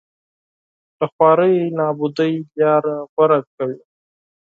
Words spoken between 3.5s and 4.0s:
کوي